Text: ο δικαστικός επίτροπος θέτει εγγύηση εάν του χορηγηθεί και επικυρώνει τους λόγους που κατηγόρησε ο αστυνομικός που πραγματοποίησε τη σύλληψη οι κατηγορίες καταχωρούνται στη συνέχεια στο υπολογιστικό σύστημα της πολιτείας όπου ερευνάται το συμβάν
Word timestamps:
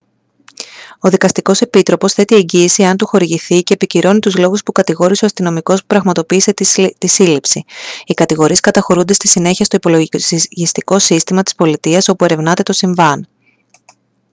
ο 0.99 1.09
δικαστικός 1.09 1.61
επίτροπος 1.61 2.13
θέτει 2.13 2.35
εγγύηση 2.35 2.83
εάν 2.83 2.97
του 2.97 3.05
χορηγηθεί 3.05 3.63
και 3.63 3.73
επικυρώνει 3.73 4.19
τους 4.19 4.35
λόγους 4.37 4.63
που 4.63 4.71
κατηγόρησε 4.71 5.23
ο 5.23 5.27
αστυνομικός 5.27 5.79
που 5.81 5.87
πραγματοποίησε 5.87 6.53
τη 6.97 7.07
σύλληψη 7.07 7.63
οι 8.05 8.13
κατηγορίες 8.13 8.59
καταχωρούνται 8.59 9.13
στη 9.13 9.27
συνέχεια 9.27 9.65
στο 9.65 9.75
υπολογιστικό 9.75 10.99
σύστημα 10.99 11.43
της 11.43 11.55
πολιτείας 11.55 12.07
όπου 12.09 12.23
ερευνάται 12.25 12.63
το 12.63 12.73
συμβάν 12.73 13.27